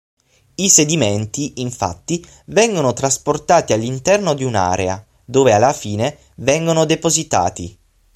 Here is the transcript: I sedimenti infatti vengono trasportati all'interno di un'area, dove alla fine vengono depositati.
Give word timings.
I 0.55 0.67
sedimenti 0.67 1.61
infatti 1.61 2.25
vengono 2.47 2.91
trasportati 2.91 3.71
all'interno 3.71 4.33
di 4.33 4.43
un'area, 4.43 5.05
dove 5.23 5.53
alla 5.53 5.73
fine 5.73 6.17
vengono 6.37 6.85
depositati. 6.85 7.77